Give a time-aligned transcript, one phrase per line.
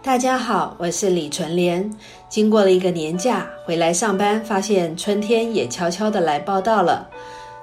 [0.00, 1.90] 大家好，我是李纯莲。
[2.28, 7.08] 经过了一个年假，回来上班，发现春天也悄悄的来报道了。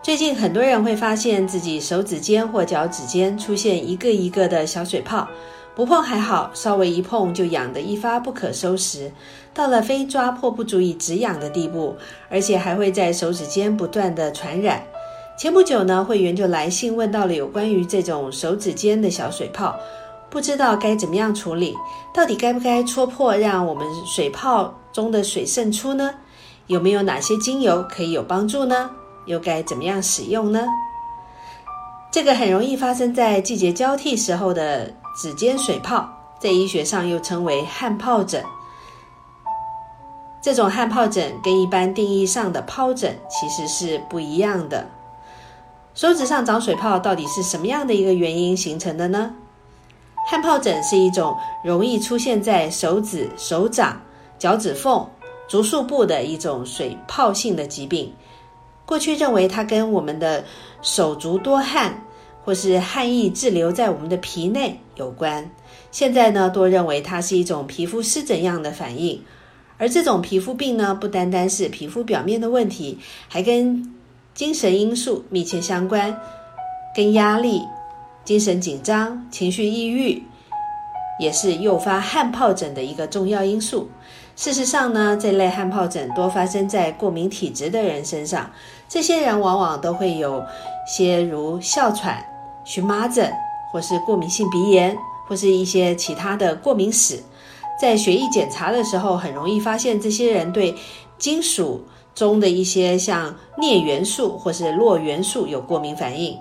[0.00, 5.28] 最近很多人会发现自己手指尖或脚趾尖出现一个一个的小水泡，
[5.74, 9.10] 不碰还好，稍微一碰就痒得一发不可收拾，
[9.52, 11.96] 到了非抓破不足以止痒的地步，
[12.30, 14.84] 而且还会在手指间不断的传染。
[15.36, 19.74] 前不久呢，会员就来信问到了有关于这种手指尖的小水泡。
[20.30, 21.76] 不知道该怎么样处理，
[22.14, 26.14] 到底该不该戳破，让我们水泡中的水渗出呢？
[26.68, 28.90] 有没有哪些精油可以有帮助呢？
[29.26, 30.64] 又该怎么样使用呢？
[32.12, 36.08] 这个很容易发生在季节交替时候的指尖水泡，
[36.40, 38.44] 在医学上又称为汗疱疹。
[40.40, 44.88] 这种汗疱疹跟一般定义上的疱疹其实是不一样的。
[45.92, 49.34] 手指上长水泡到底是什么样的一个原因形成的呢？
[50.30, 54.00] 汗疱疹是一种容易出现在手指、手掌、
[54.38, 55.04] 脚趾缝、
[55.48, 58.12] 足数部的一种水泡性的疾病。
[58.86, 60.44] 过去认为它跟我们的
[60.82, 62.00] 手足多汗
[62.44, 65.50] 或是汗液滞留在我们的皮内有关，
[65.90, 69.20] 现在呢多认为它是一种皮肤湿疹样的反应。
[69.78, 72.96] 而这种皮肤病呢，不单单是皮肤表面的问题，
[73.26, 73.96] 还跟
[74.32, 76.16] 精神因素密切相关，
[76.94, 77.62] 跟压力。
[78.30, 80.22] 精神紧张、情绪抑郁，
[81.18, 83.88] 也是诱发汗疱疹的一个重要因素。
[84.36, 88.48] 事实上呢，这类汗疱疹多发生在过敏体质的人身上。
[88.88, 90.44] 这些人往往都会有
[90.86, 92.24] 些如哮喘、
[92.64, 93.32] 荨麻疹，
[93.72, 97.20] 或是过敏性鼻炎，或是一些其他的过敏史。
[97.80, 100.72] 在血液检查的时候，很容易发现这些人对
[101.18, 106.38] 金属中的一些像镍元素或是铬元素有过敏反应。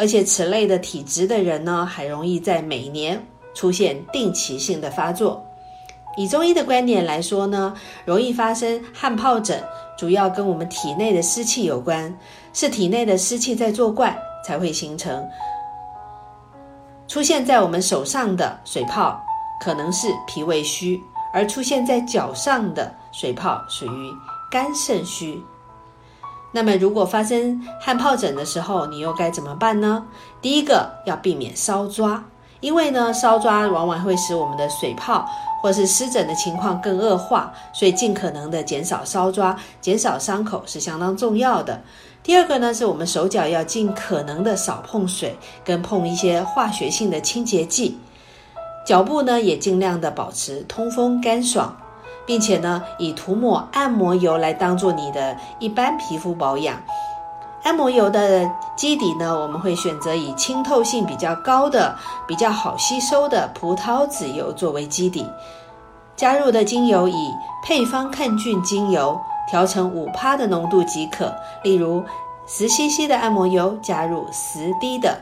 [0.00, 5.44] 而且此类的体质的人呢，还容易在每年出现定期性的发作。
[6.16, 7.74] 以中医的观点来说呢，
[8.06, 9.62] 容易发生汗疱疹，
[9.98, 12.18] 主要跟我们体内的湿气有关，
[12.54, 15.22] 是体内的湿气在作怪才会形成。
[17.06, 19.22] 出现在我们手上的水泡，
[19.62, 20.96] 可能是脾胃虚；
[21.34, 24.10] 而出现在脚上的水泡，属于
[24.50, 25.38] 肝肾虚。
[26.52, 30.04] 那么，如果发生汗疱疹的时候，你又该怎么办呢？
[30.42, 32.24] 第一个要避免搔抓，
[32.60, 35.24] 因为呢，搔抓往往会使我们的水泡
[35.62, 41.80] 或是湿疹的情况更恶化，所以尽可能的减少搔抓，减少伤口是相当重要的。
[42.22, 47.98] 第二个呢，是我们手脚要尽可能的少碰水，跟碰一些化学性的清洁剂，
[48.84, 51.76] 脚部呢也尽量的保持通风干爽。
[52.30, 56.80] 并且呢，以涂抹按摩油来当做你的一般皮肤保养。
[57.64, 61.92] 按摩油的基底呢，我们会选择以清透性比较高的、
[62.28, 65.26] 比较好吸收的葡萄籽油作为基底。
[66.14, 67.32] 加入的精油以
[67.66, 69.20] 配方抗菌精油
[69.50, 71.34] 调成五趴的浓度即可。
[71.64, 72.04] 例如
[72.46, 75.18] 十 CC 的按摩油加入十滴的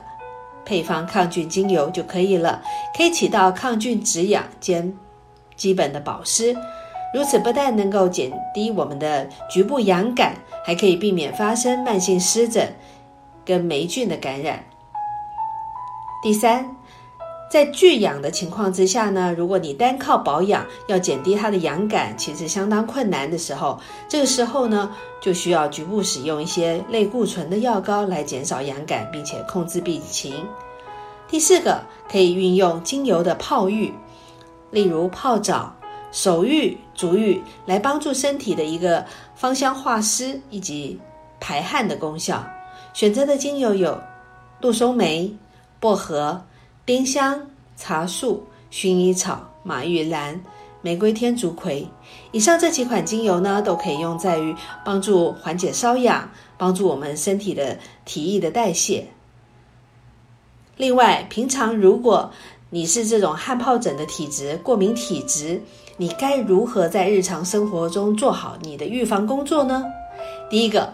[0.62, 2.60] 配方抗菌精油就可以了，
[2.94, 4.94] 可以起到抗菌止痒兼
[5.56, 6.54] 基本的保湿。
[7.14, 12.74] 如此不但能够减低我们的局部痒感，还可以避免发生慢性湿疹
[13.44, 14.62] 跟霉菌的感染。
[16.22, 16.76] 第三，
[17.50, 30.44] 在拒痒的情况之下呢，如果你单靠保养要减低它的痒感，其实相当困难的时候，这个时候呢，就需要局部使用一些类固醇的药膏来减少痒感，并且控制病情。
[31.26, 31.80] 第四个，
[32.10, 33.94] 可以运用精油的泡浴，
[34.70, 35.74] 例如泡澡。
[36.10, 39.04] 手浴、足浴来帮助身体的一个
[39.34, 40.98] 芳香化湿以及
[41.38, 42.44] 排汗的功效。
[42.92, 44.00] 选择的精油有
[44.60, 45.32] 杜松梅、
[45.78, 46.42] 薄荷、
[46.84, 50.40] 丁香、茶树、薰衣草、马玉兰、
[50.80, 51.86] 玫瑰天竺葵。
[52.32, 59.06] 以上这几款精油呢，都可以用在于帮助缓解瘙痒，帮助我们身体的体液的代谢。
[60.76, 62.32] 另外，平常如果
[62.70, 65.58] 你是这种汗疱疹的体质、过敏体质，
[65.96, 69.82] 你该如何在日常生活中做好你的预防工作呢？
[70.50, 70.92] 第一个，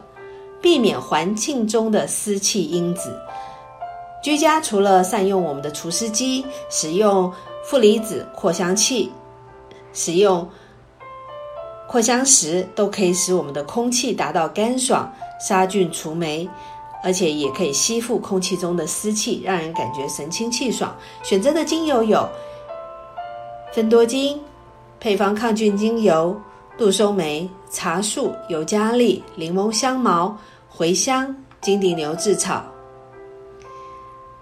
[0.62, 3.19] 避免环境中的湿气因子。
[4.23, 7.32] 居家除了善用我们的除湿机，使用
[7.65, 9.11] 负离子扩香器，
[9.93, 10.49] 使用
[11.88, 16.49] 扩香石，都可以使我们的空气达到干爽、杀菌除霉。
[17.04, 20.96] 而且也可以吸附空气中的湿气，让人感觉神清气爽。
[21.22, 22.26] 选择的精油有
[23.74, 24.40] 芬多精、
[24.98, 26.34] 配方抗菌精油、
[26.78, 30.34] 杜松梅、茶树、尤加利、柠檬香茅、
[30.74, 32.64] 茴香、金顶牛至草。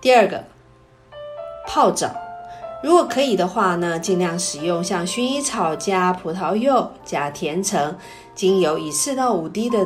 [0.00, 0.44] 第二个，
[1.66, 2.08] 泡澡，
[2.82, 7.96] 如果可以的话呢，尽量使用像薰衣草加葡萄柚加甜橙
[8.36, 9.84] 精油，以四到五滴的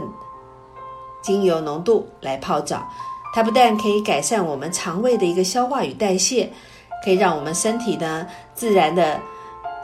[1.26, 2.86] 精油浓度来泡澡。
[3.34, 6.50] 它不但可以改善我们肠胃的一个消化与代谢，
[7.04, 9.20] 可以让我们身体呢自然的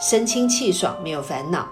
[0.01, 1.67] 身清气爽，没有烦恼。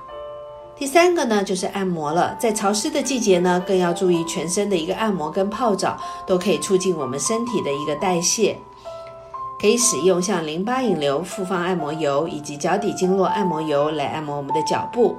[0.76, 5.96] 第三个呢就是按摩了，在潮湿的季节呢，更要注意全身的一个按摩跟泡澡，
[6.26, 8.58] 都可以促进我们身体的一个代谢。
[9.60, 15.16] 可以使用像淋巴引流复方按摩油以及脚底经络按摩油来按摩我们的脚部。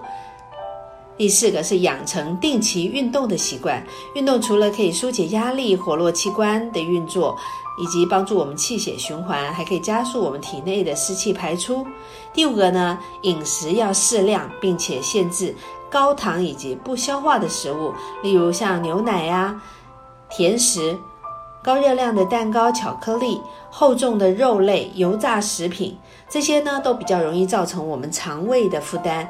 [1.22, 3.86] 第四个是养成定期运动的习惯，
[4.16, 7.38] 运动除了可以疏解压力、活络器官的运作，
[7.80, 11.86] 以及帮助我们气血循环，还可以加速我们体内的湿气排出。
[12.34, 15.56] 第五个呢，饮食要适量，并且限制
[15.92, 19.62] 高糖以及不消化的食物，例如像牛奶呀、
[20.28, 20.98] 甜食。
[21.64, 23.40] 高热量的蛋糕、巧克力、
[23.70, 25.96] 厚重的肉类、油炸食品，
[26.28, 29.30] 这些呢都比较容易造成我们肠胃的负担。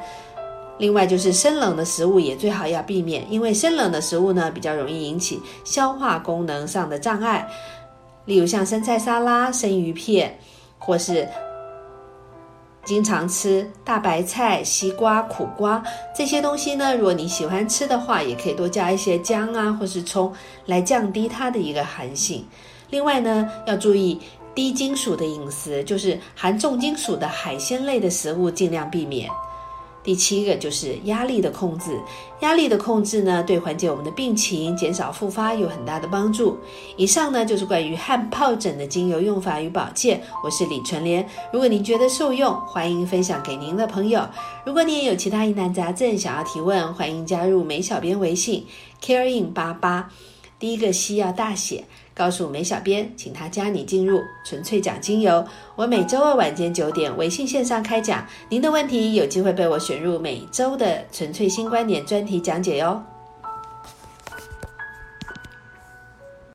[0.81, 7.47] 另外就是生冷的食物也最好要避免，因为生冷的食物呢比较容易引起消化功能上的障碍，
[8.25, 10.39] 例如像生菜沙拉、生鱼片，
[10.79, 11.29] 或是。
[12.83, 15.83] 经常吃大白菜、西瓜、苦瓜
[16.15, 20.33] 这些东西呢，如果你喜欢吃的话，也可以多加一些姜啊，或是葱
[20.65, 22.43] 来降低它的一个寒性。
[22.89, 24.19] 另外呢，要注意
[24.55, 29.29] 低金属的饮食，就是含重金属的海鲜类的食物尽量避免。
[30.03, 31.99] 第七个就是压力的控制，
[32.41, 36.57] 压力的控制呢，对缓解我们的病情、减少复发有很大的帮助。
[36.97, 40.21] 以上呢就是关于汗疱疹的精油用法与保健。
[40.43, 44.27] 我是李纯莲，如果您觉得受用，欢迎分享给您的朋友。
[44.65, 48.65] 如果你也有其他疑难杂症想要提问，欢迎加入梅小编微信
[49.03, 50.09] carein 八八，
[50.57, 51.85] 第一个西要大写。
[52.21, 55.43] 告诉梅小编，请他加你进入纯粹讲精油。
[55.75, 63.01] 我每周二晚间九点微信线上开讲，您的问题有机会被我选入每周的纯粹新观点专题讲解哟。